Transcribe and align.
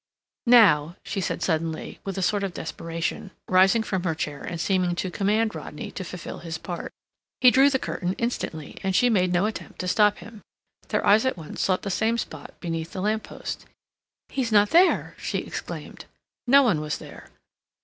"Now," 0.47 0.95
she 1.05 1.21
said 1.21 1.43
suddenly, 1.43 1.99
with 2.03 2.17
a 2.17 2.23
sort 2.23 2.43
of 2.43 2.55
desperation, 2.55 3.29
rising 3.47 3.83
from 3.83 4.01
her 4.03 4.15
chair 4.15 4.41
and 4.41 4.59
seeming 4.59 4.95
to 4.95 5.11
command 5.11 5.53
Rodney 5.53 5.91
to 5.91 6.03
fulfil 6.03 6.39
his 6.39 6.57
part. 6.57 6.91
He 7.39 7.51
drew 7.51 7.69
the 7.69 7.77
curtain 7.77 8.13
instantly, 8.13 8.79
and 8.81 8.95
she 8.95 9.11
made 9.11 9.31
no 9.31 9.45
attempt 9.45 9.77
to 9.81 9.87
stop 9.87 10.17
him. 10.17 10.41
Their 10.87 11.05
eyes 11.05 11.23
at 11.23 11.37
once 11.37 11.61
sought 11.61 11.83
the 11.83 11.91
same 11.91 12.17
spot 12.17 12.59
beneath 12.59 12.93
the 12.93 13.01
lamp 13.01 13.21
post. 13.25 13.67
"He's 14.29 14.51
not 14.51 14.71
there!" 14.71 15.13
she 15.19 15.37
exclaimed. 15.37 16.05
No 16.47 16.63
one 16.63 16.81
was 16.81 16.97
there. 16.97 17.29